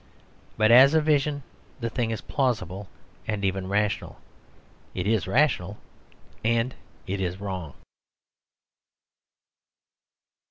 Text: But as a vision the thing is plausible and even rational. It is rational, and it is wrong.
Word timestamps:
But 0.57 0.71
as 0.71 0.95
a 0.95 0.99
vision 0.99 1.43
the 1.79 1.87
thing 1.87 2.09
is 2.09 2.21
plausible 2.21 2.89
and 3.27 3.45
even 3.45 3.69
rational. 3.69 4.19
It 4.95 5.05
is 5.05 5.27
rational, 5.27 5.77
and 6.43 6.73
it 7.05 7.21
is 7.21 7.39
wrong. 7.39 7.75